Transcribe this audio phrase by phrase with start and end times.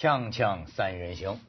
[0.00, 1.40] 锵锵三人行，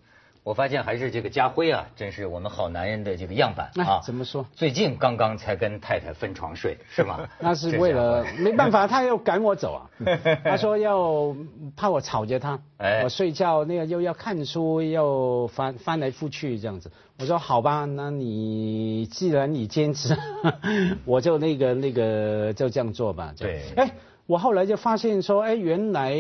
[0.44, 4.02] 我发现还是这个家辉啊，真是我们好男人的这个样板啊。
[4.04, 4.44] 怎么说？
[4.56, 7.30] 最近刚刚才跟太太分床睡，是吗？
[7.40, 9.86] 那是为了没办法，他要赶我走啊。
[10.44, 11.36] 他说要
[11.78, 12.60] 怕我吵着他，
[13.04, 16.92] 我睡觉那个又要看书，又翻翻来覆去这样子。
[17.20, 20.18] 我说好吧，那你既然你坚持，
[21.06, 23.32] 我就那个那个就这样做吧。
[23.38, 23.62] 对。
[23.76, 23.92] 哎，
[24.26, 26.18] 我后来就发现说，哎，原来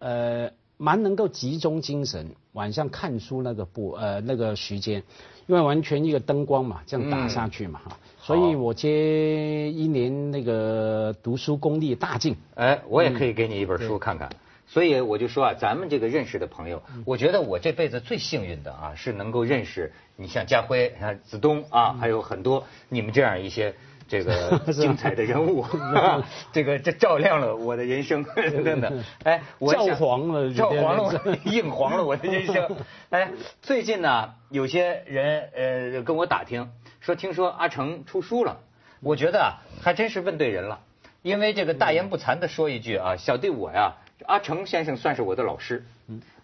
[0.00, 0.50] 呃。
[0.78, 5.02] 蛮能够集中精神，晚上看书那个不呃那个时间，
[5.46, 12.36] 因为完全一个灯光嘛，这样打下去嘛哈，所以我接一年那个读书功力大进。
[12.54, 14.28] 哎，我也可以给你一本书看看。
[14.66, 23.74] 所以我就说啊，咱们这个认识的朋友，我觉得我这辈子最幸运的啊，是能够认识你像家辉、像子东啊，还有很多你们这样一些。
[24.08, 25.64] 这个 精彩的人物，
[26.52, 28.92] 这个这照亮了我的人生，真的。
[29.24, 32.76] 哎，照黄了，照黄了，映黄了我的人生。
[33.10, 33.30] 哎，
[33.62, 38.58] 最近呢，有些人呃跟我打听，说听说阿成出书了。
[39.00, 40.80] 我觉得啊，还真是问对人了。
[41.22, 43.94] 因为这个大言不惭的说一句啊，小弟我呀，
[44.26, 45.84] 阿成先生算是我的老师，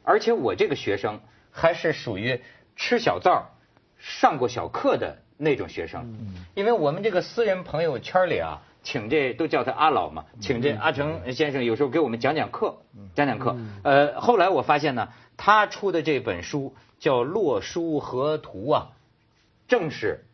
[0.02, 1.20] 而且我这个学生
[1.52, 2.42] 还是属于
[2.74, 3.50] 吃小灶、
[3.98, 5.18] 上过小课的。
[5.42, 6.14] 那种学生，
[6.54, 12.76] 因为我们这个私人朋友圈里啊，请这都叫他阿老嘛，请这阿成先生有时候给我们讲讲课，
[13.16, 13.56] 讲讲课。
[13.82, 18.92] 呃，后来我发现呢，他出的这本书叫《洛书河图》啊，
[19.66, 20.24] 正是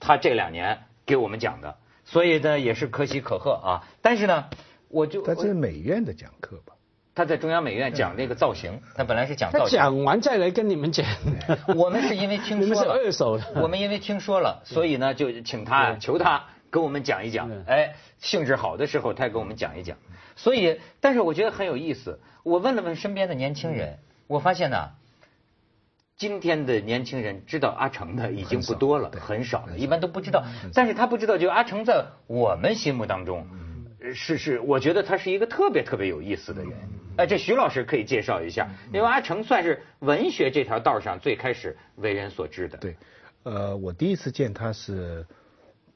[0.00, 3.88] 他这两年给我们讲的，所以呢也是可喜可贺啊。
[4.02, 4.50] 但是呢，
[4.88, 6.74] 我就他这是美院的讲课吧？
[7.18, 9.76] 他在中央美院讲那个造型，他本来是讲造型。
[9.76, 11.04] 讲完再来跟你们讲。
[11.74, 13.44] 我们是因为听说了，二手的。
[13.56, 17.50] 我们因为听说了，所以呢就请他求他跟我们讲一讲。
[17.66, 19.96] 哎，兴致好的时候他给我们讲一讲。
[20.36, 22.20] 所以，但是我觉得很有意思。
[22.44, 23.98] 我问了问身边的年轻人，
[24.28, 24.90] 我发现呢，
[26.16, 30.44] 今天的年轻人知道阿成的已经不多了，很少了，一般都不知道。
[30.72, 33.48] 但是他不知道，就阿成在我们心目当中。
[34.14, 36.72] 是是，我觉得他是一个特别特别有意思的人。
[37.16, 42.78] 哎，这徐老师可以介绍一下，因为阿成算是文学这条道上最开始为人所知的。
[42.78, 42.96] 对，
[43.42, 45.26] 呃，我第一次见他是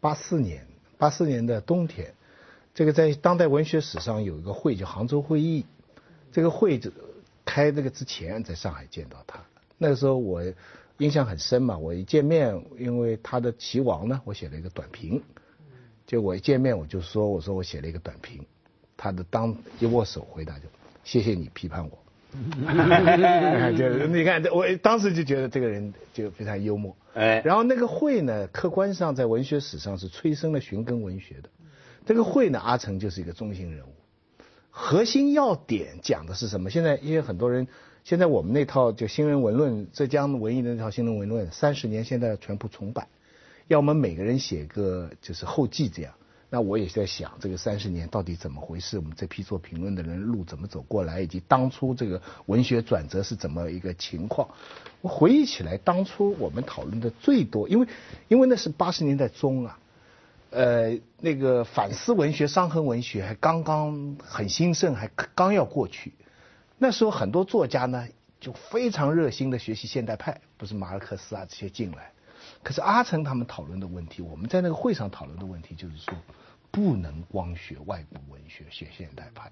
[0.00, 0.66] 八四年，
[0.98, 2.12] 八四年的冬天，
[2.74, 5.64] 这个在当代文学史上有一个会叫杭州会议，
[6.32, 6.80] 这个会
[7.44, 9.38] 开这个之前在上海见到他，
[9.78, 10.42] 那个时候我
[10.98, 15.22] 印象很深嘛，我一见面，因为他的棋王呢，我写了一个短评。
[16.06, 18.44] 就我一见面我就说我说我写了一个短评，
[18.96, 20.64] 他的当一握手回答就
[21.04, 21.98] 谢谢你批判我，
[23.76, 31.48] 就你看我当时就觉得这个人就非常幽默，哎，然后那个会呢客观上在文学史上是催生了寻根文学的，
[32.04, 33.92] 这个会呢阿成就是一个中心人物，
[34.70, 36.70] 核心要点讲的是什么？
[36.70, 37.66] 现在因为很多人
[38.04, 43.06] 现在我们那套就新人文论浙江文艺的那套新人文论三十年现在全部重版。
[43.72, 46.12] 要我们每个人写个就是后记这样，
[46.50, 48.98] 那我也在想这个三十年到底怎么回事？
[48.98, 54.46] 我们这批做评论的人路怎么走过来，以及当初这个文学转折是怎么一个情况？
[55.00, 57.86] 我回忆起来，当初我们讨论的最多，因为
[58.28, 59.78] 因为那是八十年代中啊，
[60.50, 66.12] 呃，那个反思文学、伤痕文学还刚刚很兴盛，还刚要过去。
[66.76, 68.06] 那时候很多作家呢
[68.38, 72.12] 就非常热心的学习现代派，不是马尔克斯啊这些进来。
[72.62, 76.14] 可是阿成他们讨论的问题，我们在那个会上讨论的问题就是说，
[76.70, 79.50] 不能光学外国文学学现代派。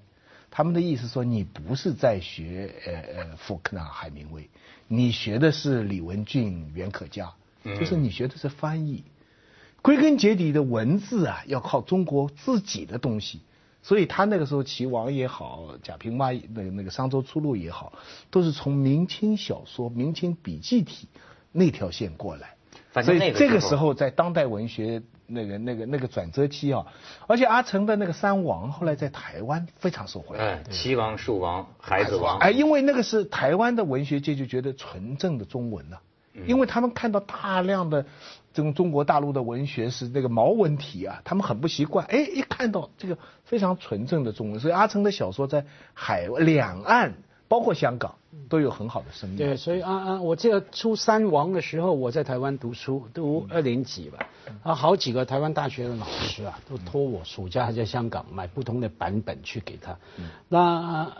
[0.50, 4.48] 他们的意思说，你不是在学呃呃福克纳、海明威，
[4.88, 7.32] 你学的是李文俊、袁可嘉，
[7.64, 9.04] 就是你学的是翻译。
[9.82, 13.40] 归根结底的文字啊，要靠中国自己的东西。
[13.82, 17.92] 所以他那个时候齐王也好，贾平凹那个那个商周出路也好，
[18.30, 21.08] 都是从明清小说、明清笔记体
[21.50, 22.56] 那条线过来。
[22.92, 26.86] 所以这个时候，在当代文学那个那个那个转折期啊，
[27.26, 36.00] 而且阿成的那个三王后来在台湾非常受欢迎，哎，齐王、树王、孩子王，哎，因为那个是台湾的文学界就觉得纯正的中文了，
[36.46, 38.06] 因为他们看到大量的
[38.52, 45.64] 这种中国大陆的文学是那个毛文体啊，他们很不习惯，哎，一看到这个非常纯正的中文，所以阿成的小说在
[45.94, 47.14] 海两岸。
[47.50, 48.14] 包括香港
[48.48, 49.36] 都有很好的生意。
[49.36, 54.18] 对，所以啊啊，我记得初三王的时候，我在台湾读书，读二年级吧。
[54.62, 59.96] 啊，好几个台湾大学的老师啊，都托我暑假在香港买不同的版本去给他。
[60.48, 61.10] 那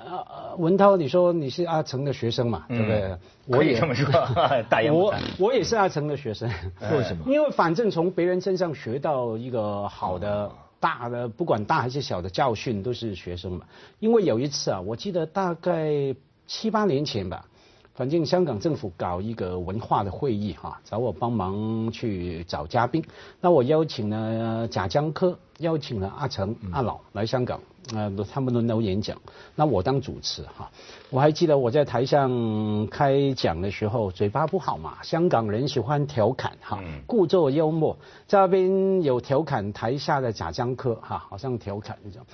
[0.58, 2.64] 文涛，你说你是阿成的学生嘛？
[2.68, 3.16] 对不对？
[3.46, 4.10] 我也这么说。
[4.68, 6.48] 大言我我也是阿成的学生。
[6.92, 7.24] 为什么？
[7.26, 10.50] 因为反正从别人身上学到一个好的。
[10.80, 13.66] 大的不管大还是小的教训都是学生嘛。
[13.98, 16.14] 因为有一次啊，我记得大概
[16.52, 17.46] 七八年前吧，
[17.94, 23.04] 反正香港政府搞一个文化的会议哈，找我帮忙去找嘉宾。
[23.40, 27.60] 那我邀请了贾樟柯，邀请了阿成、阿老来香港，
[27.94, 29.16] 呃，他们轮流演讲。
[29.54, 30.68] 那我当主持哈。
[31.08, 37.96] 我还记得我在台上开讲的时候，嘴巴不好嘛，香港人喜欢调侃哈，故作幽默。
[38.26, 42.26] 这边有调侃台下的贾樟柯哈，好像调侃那种。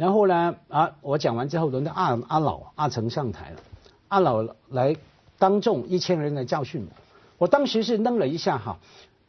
[0.00, 3.56] 然后呢啊，我讲完之后，轮到阿阿老阿成上台了。
[4.08, 4.96] 阿老来
[5.38, 6.94] 当众一千人来教训我，
[7.36, 8.78] 我当时是愣了一下哈，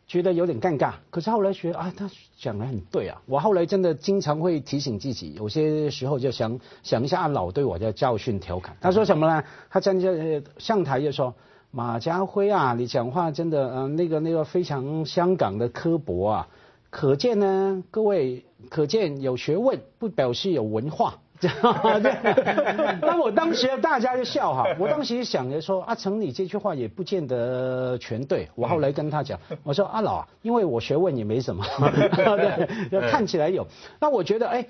[0.07, 0.93] 觉得有点尴尬。
[1.09, 3.21] 可是后来觉得啊，他讲的很对啊。
[3.25, 8.77] 我后来真的经常会提醒自己，有些时候就想想一下阿老对我的教训调侃。
[8.79, 9.43] 他说什么呢？
[9.69, 11.35] 他站在上台就说
[11.69, 16.47] ：“马家辉啊，你讲话真的嗯，那个那个非常香港的刻薄啊，
[16.91, 21.17] 可见呢，各位可见有学问不表示有文化。
[21.41, 31.65] ”对，那我当时大家就笑哈， 我当时想着说阿成你这句话也不见得全对，我后来跟他讲，我说阿老，因为我学问也没什么，
[32.91, 33.65] 对，看起来有，
[33.99, 34.63] 那我觉得哎，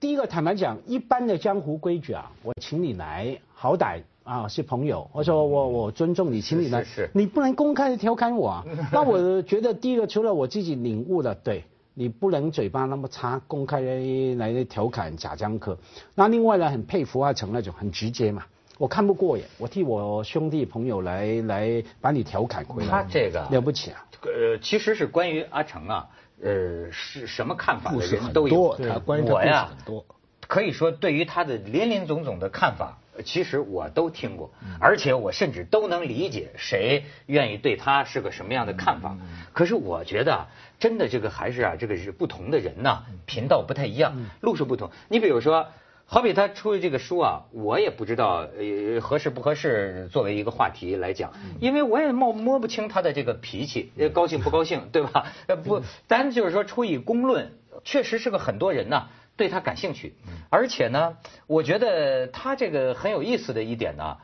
[0.00, 11.64] 第一个坦白讲，一般的江湖规矩啊，我请你来，好歹啊是朋友，我说我我尊重你，请你来，你不能公开的调侃我啊， 那我觉得第一个除了我自己领悟了，对。
[11.92, 15.76] 你不能嘴巴那么差，公开来调侃贾樟柯。
[16.14, 18.46] 那另外呢，很佩服阿成那种很直接嘛，
[18.78, 22.88] 我看不过眼，我替我兄弟朋友来来把你调侃回来。
[22.88, 24.06] 他这个了不起啊！
[24.22, 26.08] 呃，其实是关于阿成啊，
[26.40, 28.74] 呃，是什么看法的人都有。
[28.76, 30.02] 他关于我呀，很多。
[30.46, 39.16] 可以说，对于他的林林总总的看法，其实我都听过，而且我甚至都能理解谁愿意对他是个什么样的看法。
[39.52, 40.46] 可是我觉得。
[40.80, 44.90] 真的，这个还是啊，这个是不同的人呐，频道不太一样，路数不同。
[45.10, 45.66] 你比如说，
[46.06, 55.26] 好比他出的这个书啊，我也不知道呃合适不合适作为一个话题来讲，因为我也摸摸不清他的这个脾气，高兴不高兴，对吧？
[55.48, 57.52] 呃不，咱就是说出以公论，
[57.84, 59.08] 确实是个很多人呐
[59.40, 60.12] 对他感兴趣，
[60.50, 61.16] 而且呢，
[61.46, 64.18] 我觉得他这个很有意思的一点呢。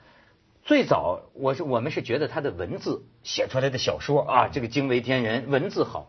[0.62, 6.08] 最早我是我们是觉得他的文字写出来的小说啊，这个惊为天人，文字好。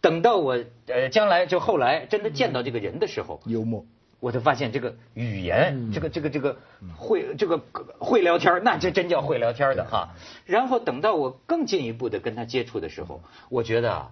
[0.00, 0.58] 等到我
[0.88, 3.86] 呃将来就后来真的见到这个人的时候，幽默，
[4.18, 6.56] 我就发现这个语言，这个这个这个
[6.96, 7.60] 会这个
[8.00, 10.08] 会聊天，那这真叫会聊天的哈。
[10.44, 14.10] 然后等到我更进一步的跟他接触的时候，我觉得啊，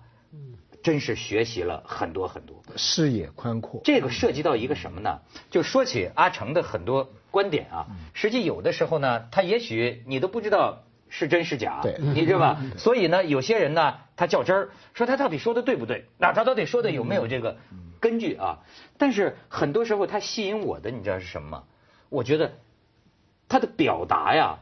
[0.83, 3.81] 真是学习了很多很多，视野宽阔。
[3.85, 5.21] 这个涉及到一个什么呢？
[5.51, 7.11] 就说起阿成的很多。
[7.33, 12.61] 观点啊，实际有的时候呢，他也许你都不知道是真是假，你知道吧？
[12.77, 16.05] 所以呢，有些人呢，他较真儿，说他到底说的对不对？
[16.19, 17.57] 那他到底说的有没有这个
[18.01, 18.59] 根据啊？
[18.99, 21.65] 但是很多时候他吸引我的，你知道是什么吗？
[22.11, 22.53] 我觉得
[23.49, 24.59] 他的表达呀，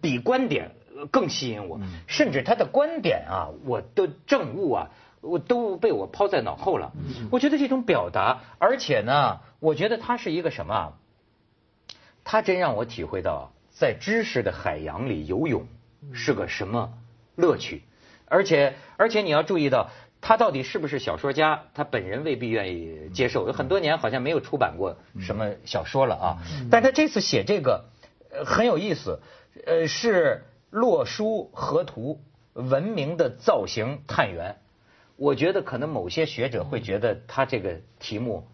[0.00, 0.70] 比观点
[1.10, 4.90] 更吸引我，甚至他的观点啊，我的政务啊，
[5.26, 6.92] 我都被我抛在脑后了。
[7.30, 10.94] 我觉得这种表达，而且呢，我觉得他是一个什么？
[12.24, 15.66] 他真让我体会到，在知识的海洋里游泳
[16.12, 16.92] 是个什么
[17.36, 17.82] 乐趣，
[18.24, 19.90] 而且而且你要注意到，
[20.20, 23.46] 他到底是不是小说家，他本人未必愿意接受。
[23.46, 26.26] 有很多年好像没有出版过什么小说了啊，
[26.70, 27.84] 但他这次写这个
[28.44, 29.20] 很有意思，
[29.64, 32.20] 呃，是洛书河图
[32.54, 34.56] 文明的造型探源。
[35.16, 38.46] 我觉得可能某些学者会觉得他这个题目。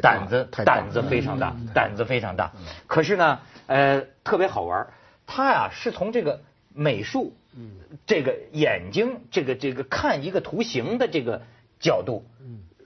[0.00, 2.52] 胆子胆子非常大，胆子非常大。
[2.86, 4.86] 可是呢，呃，特别好玩。
[5.26, 6.40] 他呀是从这个
[6.72, 7.34] 美术，
[8.06, 11.42] 这个眼睛，这个这个看一个图形的这个
[11.78, 12.24] 角度，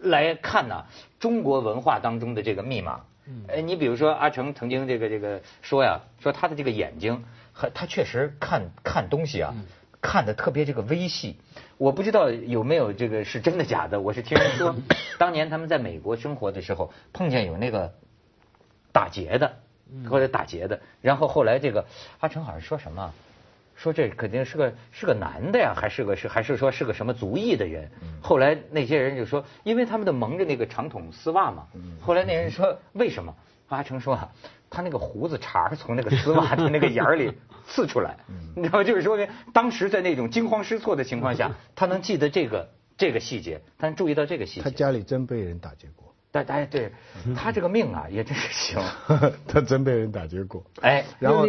[0.01, 0.87] 来看呢
[1.21, 3.05] 中国文化当中的这个密码。
[3.47, 9.55] 呃，你比如说阿成曾经这个这个说呀，说他的这个眼睛，和他确实看看东西啊。
[10.01, 11.37] 看的特别这个微细，
[11.79, 14.01] 我不知道有没有这个是真的假的。
[14.01, 14.75] 我是听人说，
[15.19, 17.93] 当年他们在美国生活的时候，碰见有那个
[18.93, 19.57] 打劫的，
[20.09, 21.85] 或者打劫的，然后后来这个
[22.21, 23.13] 阿成好像说什么，
[23.75, 27.91] 说这肯定是个是个男的呀，还是个是还是说是个什么族裔的人？
[28.23, 31.67] 后来那些人就说，因为他们的蒙着那个长筒丝袜嘛。
[32.01, 33.35] 后来那人说为什么？
[33.69, 34.31] 阿成说啊，
[34.71, 37.33] 他那个胡子茬从那个丝袜的那个眼儿里。
[37.69, 38.17] 刺出来，
[38.55, 44.63] 你知道，就是说明当时在那种惊慌失措的情况下， 他能记得这个这个细节，他能注意到这个细节。
[44.63, 46.15] 他家里真被人打劫过。
[46.31, 46.93] 但哎，对
[47.35, 48.81] 他这个命啊，也真是行。
[49.49, 50.63] 他真被人打劫过。
[50.81, 51.45] 哎，然后，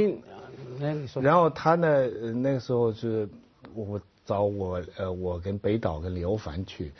[1.21, 3.29] 然后他呢，那个时候是
[3.75, 6.91] 我找我呃，我跟北岛跟刘凡去，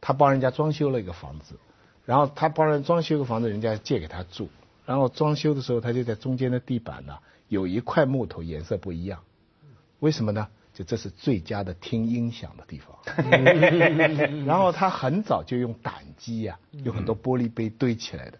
[0.00, 1.54] 他帮人家装修了一个房子，
[2.04, 4.48] 然后他帮人装修个房子，人家借给他住，
[4.86, 7.18] 然后装修的时候，他就在中间的地板呢。
[7.48, 9.20] 有一块木头颜色不一样，
[10.00, 10.48] 为什么呢？
[10.72, 12.96] 就这是最佳的听音响的地方。
[14.44, 18.38] 然后他很早就用胆机呀，有很多玻璃杯堆起来的，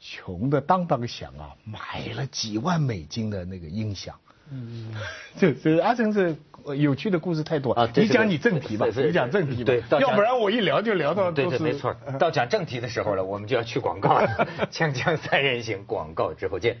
[0.00, 4.18] 穷的当当响啊，买了几万美金的那个音响。
[4.50, 4.92] 嗯，
[5.38, 6.34] 就就阿成是
[6.76, 7.88] 有趣的故事太多啊。
[7.94, 9.72] 你讲你正题吧，你讲正题吧。
[9.88, 11.94] 对，要不然我一聊就聊到对对没错。
[12.18, 14.46] 到讲正题的时候了，我们就要去广告了。
[14.70, 16.78] 锵锵三人行，广告之后见。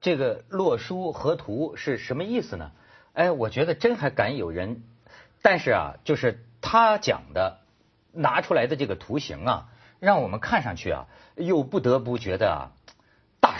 [0.00, 2.70] 这个洛书河图是什么意思呢？
[3.14, 4.82] 哎，我觉得真还敢有人，
[5.42, 7.58] 但是啊，就是他讲的
[8.12, 9.68] 拿出来的这个图形啊，
[9.98, 12.72] 让我们看上去啊，又不得不觉得啊。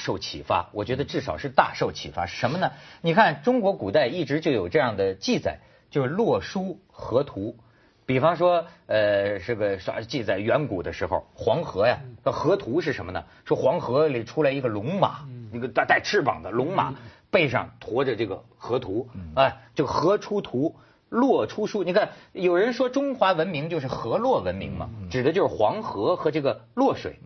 [0.08, 2.24] 大受启发，我觉得至少是大受启发。
[2.24, 2.72] 什么呢？
[3.02, 5.58] 你看，中国古代一直就有这样的记载，
[5.90, 7.58] 就是洛书河图。
[8.06, 10.38] 比方说，呃，这个啥记载？
[10.38, 13.22] 远古的时候，黄河呀，河图是什么呢？
[13.44, 16.94] 说黄河里出来一个龙马，一个带带翅膀的龙马，
[17.30, 20.74] 背上驮着这个河图，哎，就河出图，
[21.08, 21.84] 洛出书。
[21.84, 27.18] 你看，有人说中华文明就是河洛文明嘛，指的就是黄河和这个洛水。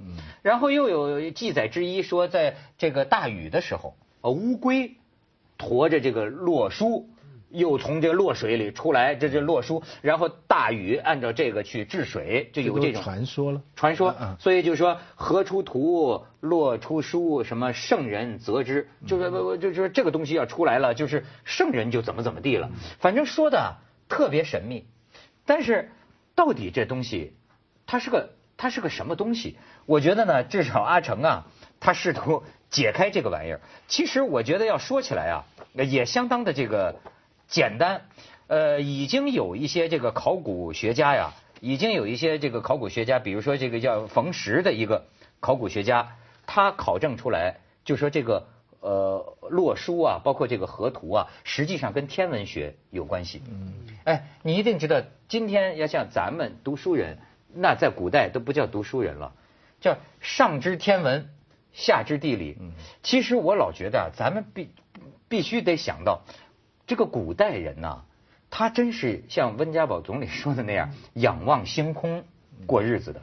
[0.43, 4.97] 然后又有记载之一说，在这个大禹的时候，呃，乌龟
[5.57, 7.09] 驮着这个洛书，
[7.53, 13.63] 又从这个洛水里出来，这这洛书，然后大禹按照这个去治水，就有这种传说了。
[13.77, 23.77] 传说，所以就说河出图，洛出书，什么圣人则之，就是不不，就是这个东西要出来了，就是圣人就怎么怎么地了，反正说的
[24.09, 24.87] 特别神秘。
[25.47, 25.91] 但是
[26.35, 27.35] 到底这东西，
[27.87, 28.31] 它是个。
[28.55, 29.57] 它是个什么东西？
[29.87, 31.47] 我觉得呢，至少阿成啊，
[31.81, 33.61] 他试图解开这个玩意儿。
[33.89, 35.45] 其实我觉得要说起来啊，
[35.75, 37.01] 也相当的这个
[37.53, 38.03] 简单。
[38.49, 45.07] 呃，已经有一些这个考古学家呀，已经有一些这个考古学家，比如说这个叫冯石的一个
[45.39, 46.17] 考古学家，
[46.47, 48.49] 他考证出来，就说这个
[48.81, 53.43] 呃洛书啊，包括这个河图啊，实际上跟天文学有关系。
[53.49, 53.73] 嗯。
[54.05, 57.19] 哎，你一定知道，今天要像咱们读书人。
[57.55, 59.35] 那在古代都不叫读书人了，
[59.79, 61.29] 叫上知天文，
[61.75, 62.57] 下知地理。
[63.03, 64.71] 其实我老觉得啊，咱们必
[65.29, 66.23] 必须得想到，
[66.87, 68.03] 这个古代人呐，
[68.51, 72.25] 他真是像温家宝总理说的那样，仰望星空
[72.67, 73.23] 过日子的。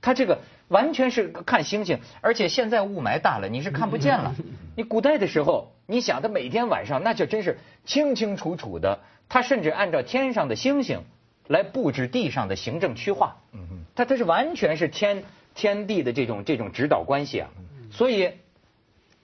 [0.00, 4.34] 他这个完全是看星星，而且现在雾霾大了，你是看不见了。
[4.76, 11.02] 你古代的时候，你想他每天晚上那就真是清清楚楚的，他甚至按照天上的星星。
[11.48, 15.24] 来布置地上的行政区划，嗯嗯，它它是完全是天
[15.54, 17.48] 天地的这种这种指导关系啊，
[17.90, 18.32] 所以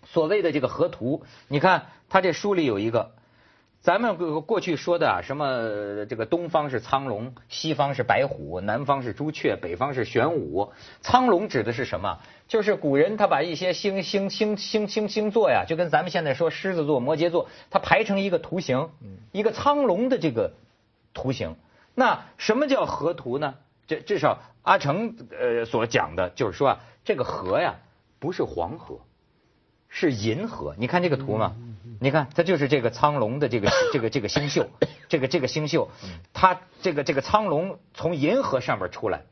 [0.06, 3.13] 所谓的这个河图，你看他这书里有一个，
[3.84, 10.72] 咱们过去说的啊，什么这个东方是苍龙，西方是白虎，南方是朱雀，北方是玄武。
[11.02, 12.18] 苍龙指的是什么？
[12.48, 18.88] 就是古人他把一些星星星星星星座呀，就跟咱们现在说狮子座、摩羯座，它排成一个图形，
[19.32, 20.54] 一个苍龙的这个
[21.12, 21.54] 图形。
[21.94, 23.56] 那什么叫河图呢？
[23.86, 27.74] 这至少阿成呃所讲的就是说啊，这个河呀
[28.18, 29.00] 不是黄河，
[29.94, 30.74] 是银河。
[30.76, 31.54] 你看这个图吗？
[32.00, 34.66] 你看它就是这个苍龙的这个 这个这个星宿，
[35.08, 35.88] 这个这个星宿，
[36.32, 39.22] 它这个这个苍龙从银河上面出来。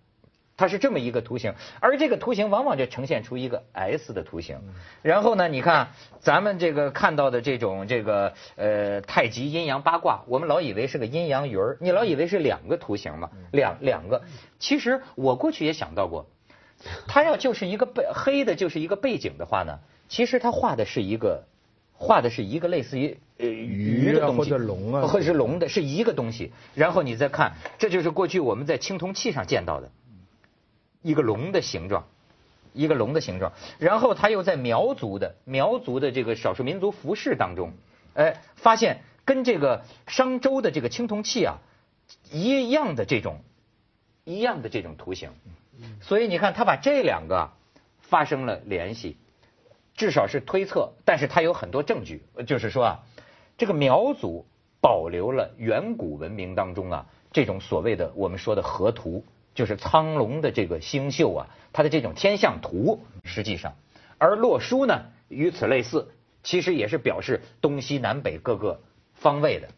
[0.54, 4.60] 它是这么一个图形，而这个图形往往就呈现出一个 S 的图形。
[5.00, 5.88] 然后呢，你看
[6.20, 14.22] 咱们这个看到的这种这个呃太极阴阳八卦，我们老以为是个阴阳鱼儿，你老以为是两个图形嘛，两两个。
[14.60, 16.26] 其实我过去也想到过，
[17.08, 19.80] 它要就是一个背黑的，就是一个背景的话呢，
[20.12, 21.46] 其实他画的是一个
[21.94, 26.52] 画的是一个类似于呃鱼的东西，或者龙啊，或者是龙的，是一个东西。
[26.74, 29.90] 然后你再看，这就是过去我们在青铜器上见到的。
[31.00, 32.04] 一个龙的形状，
[32.74, 37.72] 一个龙的形状，然后他又在苗族的苗族的这个少数民族服饰当中，
[38.12, 41.56] 哎，发现跟这个商周的这个青铜器啊
[42.30, 43.40] 一样的这种
[44.24, 45.30] 一样的这种图形，
[46.02, 47.50] 所以你看他把这两个
[48.02, 49.16] 发生了联系，
[49.94, 53.00] 至少是推测，但是他有很多证据，就是说啊，
[53.56, 54.46] 这个苗族
[54.80, 59.24] 保留了远古文明当中啊这种所谓的我们说的河图。
[59.54, 63.74] 就是苍龙的这个星宿啊，它的这种天象图，实际上，
[64.16, 66.10] 而洛书呢，与此类似，
[66.42, 68.80] 其实也是表示东西南北各个
[69.12, 69.68] 方位的。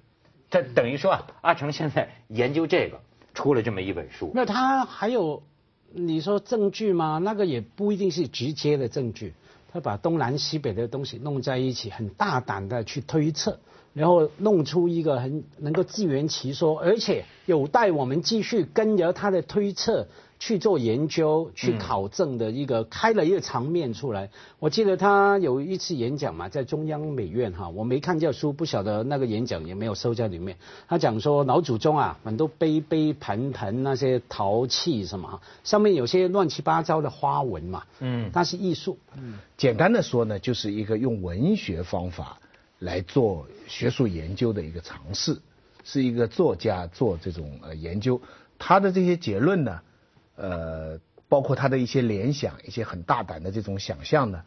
[0.49, 3.01] 这等于说啊，阿成现在研究这个，
[3.35, 4.31] 出了这么一本书。
[4.33, 5.43] 那他还有
[5.91, 7.19] 你说证据吗？
[7.21, 9.35] 那个也不一定是直接的证据。
[9.75, 13.59] 他把东南西北的东西弄在一起，很大胆的去推测，
[13.93, 20.07] 然后弄出一个很能够自圆其说，而且有待我们继续跟着他的推测。
[20.45, 24.29] 去做研究、去考证的一个开了一个场面出来。
[24.59, 30.59] 我记得他有一次演讲嘛，在中央美院哈，我没看这书，不晓得那个演讲也没有收在里面。
[30.87, 38.99] 他讲说老祖宗啊，很多杯杯盘盘那些陶器什么，上面有些乱七八糟的花纹嘛，嗯，它是艺术。
[39.17, 42.39] 嗯，简单的说呢，就是一个用文学方法
[42.81, 45.41] 来做学术研究的一个尝试，
[45.85, 48.21] 是一个作家做这种呃研究，
[48.59, 49.81] 他的这些结论呢。
[50.37, 50.99] 呃，
[51.29, 54.43] 包括他的一些联想，一些很大胆的这种想象呢，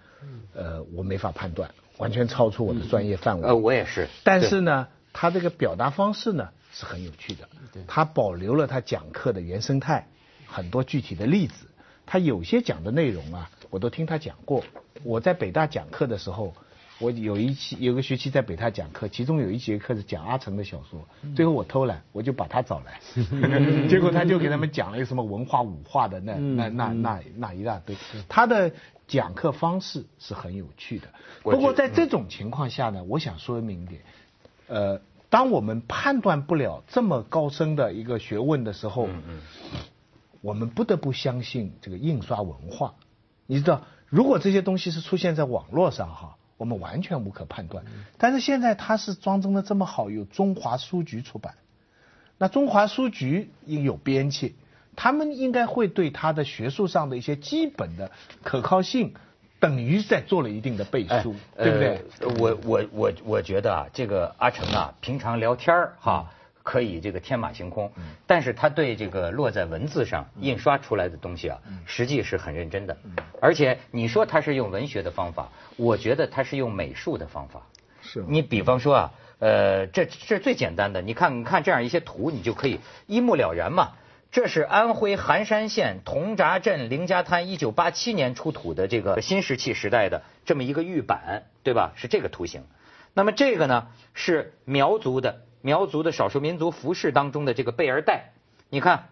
[0.53, 3.47] 呃，我没法判断，完全超出我的专业范围。
[3.47, 4.07] 呃，我也是。
[4.23, 7.47] 但是呢，他这个表达方式呢是很有趣的，
[7.87, 10.07] 他保留了他讲课的原生态，
[10.45, 11.67] 很多具体的例子。
[12.05, 14.63] 他有些讲的内容啊，我都听他讲过。
[15.03, 16.53] 我在北大讲课的时候。
[16.99, 22.99] 我有一期有个学期在北大讲课，其中有一节课是讲阿城的小说，最后我偷懒，我就把他找来，
[23.87, 27.95] 结果他就给他们讲了一个什么文化武化的那那那那那一大堆，
[28.27, 28.71] 他的
[29.07, 31.07] 讲课方式是很有趣的。
[31.43, 34.01] 不过在这种情况下呢，我想说明一点，
[34.67, 34.99] 呃，
[35.29, 39.07] 当我们判断不了这么高深的一个学问的时候，
[40.41, 42.95] 我们不得不相信这个印刷文化。
[43.45, 46.37] 你知道，如果这些东西是出现在网络上哈。
[46.57, 47.83] 我们完全无可判断，
[48.17, 51.53] 但是现在他是装帧的这么好，有中华书局出版，
[52.37, 54.55] 那中华书局应有编辑，
[54.95, 58.11] 他们应该会对他的学术上的一些基本的
[58.43, 59.13] 可靠性，
[59.59, 62.03] 等于在做了一定的背书，对不对？
[62.39, 66.31] 我我我我觉得啊，这个阿成啊，平常聊天儿哈。
[66.69, 67.93] 可以这个天马行空，
[68.25, 72.97] 但是他对这个落在文字上印刷出来的东西啊，实际是很认真的。
[73.41, 77.61] 而且你说他是用文学的方法，我觉得他是用美术的方法。
[78.01, 78.25] 是。
[78.27, 83.93] 你比方说啊，呃，这这最简单的，你看，你看这样一些图，你就可以一目了然嘛。
[84.29, 91.93] 这是安徽含山县铜闸镇凌家滩一九八七年出土的这个新石器时代的这么一个玉板，对吧？
[91.95, 92.65] 是这个图形。
[93.13, 95.46] 那么这个呢，是苗族的。
[95.61, 98.31] 苗族的少数民族服饰当中的这个贝儿带，
[98.69, 99.09] 你看，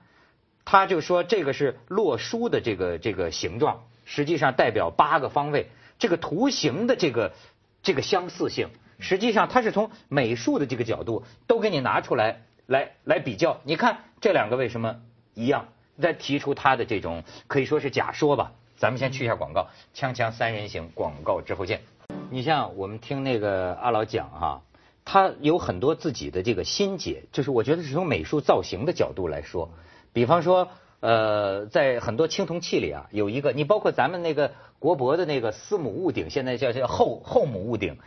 [0.64, 5.68] 他就说这个是洛书的这个这个形状，实际上代表八个方位。
[5.98, 7.34] 这个图形的这个
[7.82, 13.62] 这个相似性，实际上它是从美术的这个角度都给你拿出来来来比较。
[13.64, 14.98] 你看这两个为什么
[15.34, 15.68] 一样？
[16.02, 18.52] 再提出他的这种可以说是假说吧。
[18.76, 21.80] 咱们先去一下广告，锵锵三人行广告之后见。
[22.30, 24.62] 你像我们听那个阿老讲哈。
[25.06, 29.70] 他有很多自己的这个心结，就是我觉得是从美术造型的角度来说，
[30.14, 30.68] 比方说，
[31.00, 37.98] 呃，在很多青铜器里啊，有一个，你包括咱们那个国博的那个司母戊鼎，现在叫叫后后母戊鼎，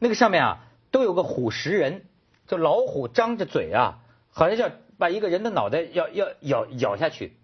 [0.00, 2.06] 那个上面啊都有个虎食人，
[2.46, 3.98] 就老虎张着嘴啊，
[4.30, 7.36] 好像要把一个人的脑袋要要咬咬下去。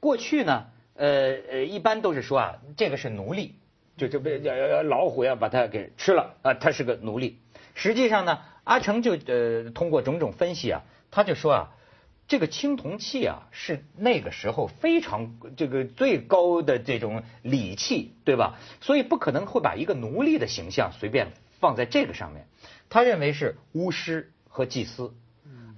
[0.00, 0.64] 过去呢，
[0.96, 3.54] 呃呃，一般都是说啊，这个是奴隶，
[3.96, 7.38] 就就被要要要老虎要把它给吃了啊，它是个奴隶。
[7.74, 8.40] 实际上呢。
[8.66, 11.68] 阿成就呃通过种种分析啊，他就说啊，
[12.26, 18.58] 这个青铜器啊是那个时候非常这个最高的这种礼器，对吧？
[18.80, 21.28] 所以不可能会把一个奴隶的形象随便
[21.60, 22.48] 放在这个上面。
[22.88, 25.14] 他认为是巫师和祭司，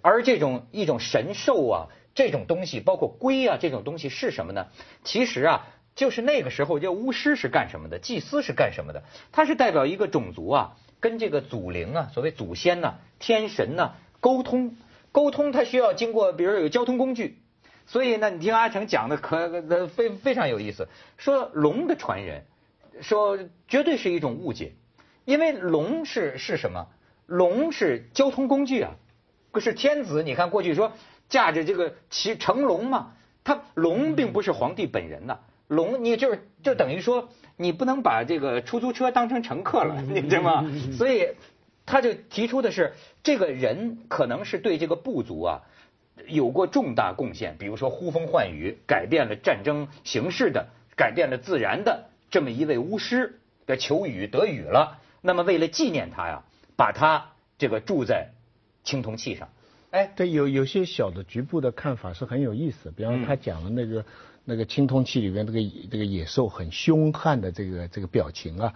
[0.01, 4.69] 而这种一种神兽啊，这种东西包括龟啊这种东西是什么呢？
[5.05, 9.03] 其实啊，就是那个时候叫巫师是干什么的，祭司是干什么的？
[9.31, 10.77] 它是代表一个种族啊。
[11.01, 14.77] 跟这个祖灵啊，所谓祖先呐、天神呐沟通，
[15.13, 17.39] 沟通它需要经过，比如有交通工具，
[17.87, 22.45] 所以呢，你听阿成讲的可非非常有意思，说龙的传人，
[23.01, 24.73] 说绝对是一种误解，
[25.25, 26.89] 因为龙是是什么？
[27.27, 28.95] 龙是交通工具啊，
[29.53, 30.23] 不是天子。
[30.23, 30.93] 你看过去说
[31.29, 33.13] 驾着这个骑乘龙嘛，
[33.45, 37.29] 他龙并不是皇帝本人呐，龙你就是就等于说。
[37.61, 40.71] 你不能把这个出租车当成乘客了， 你知道吗？
[40.97, 41.31] 所以
[41.87, 42.93] 他就提出的是，
[43.25, 45.63] 这个人可能是对这个部族啊
[46.29, 55.01] 有过重大贡献，比如说呼风唤雨，改变了战争形势的，改变了自然的这么一位巫师，的求雨得雨了。
[55.21, 56.45] 那么为了纪念他呀，
[56.77, 58.29] 把他这个住在
[58.85, 59.49] 青铜器上。
[59.91, 64.05] 哎，对，有有些小的局部的看法是很有意思，比方他讲的那个。
[64.49, 65.59] 那个青铜器里面这个
[65.91, 68.73] 这个野兽很凶悍的这个这个表情啊，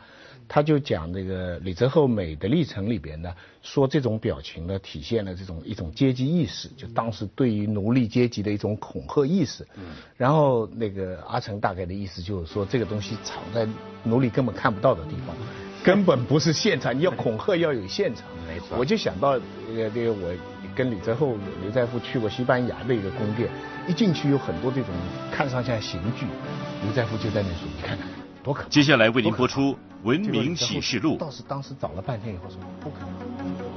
[0.47, 9.67] 他就讲那个李泽厚《美的历程》里边呢，说这种表情呢体现了这种一种阶级意识，就当时对于奴隶阶级的一种恐吓意识。
[9.77, 9.95] 嗯。
[10.19, 13.67] 然后那个阿成大概的意思就是说，这个东西藏在
[14.05, 15.35] 奴隶根本看不到的地方。
[15.85, 18.25] 根本不是现场，你要恐吓要有现场。
[18.47, 18.79] 没错。
[18.79, 20.35] 我就想到那个那个我
[20.75, 23.49] 跟李泽厚、刘在富去过西班牙的一个宫殿，
[23.87, 24.88] 一进去有很多这种
[25.31, 26.27] 看上去像刑具，
[26.85, 28.07] 刘在富就在那说：“你看看
[28.42, 31.14] 多可怕。”接下来为您播出《文明启示录》。
[31.18, 33.72] 倒是当时找了半天以后说不可能。